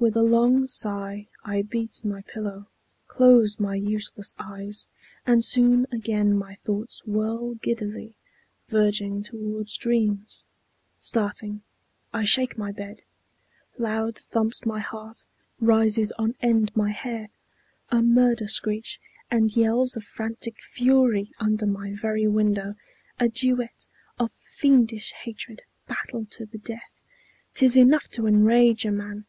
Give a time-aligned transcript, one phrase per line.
[0.00, 2.66] With a long sigh, I beat my pillow,
[3.06, 4.88] close my useless eyes,
[5.24, 8.16] And soon again my thoughts whirl giddily,
[8.66, 10.44] Verging towards dreams.
[10.98, 11.62] Starting,
[12.12, 13.02] I shake my bed;
[13.78, 15.24] Loud thumps my heart,
[15.60, 17.28] rises on end my hair!
[17.90, 19.00] A murder screech,
[19.30, 22.74] and yells of frantic fury, Under my very window,
[23.20, 23.86] a duet
[24.18, 27.04] Of fiendish hatred, battle to the death,
[27.54, 29.24] 'T is enough to enrage a man!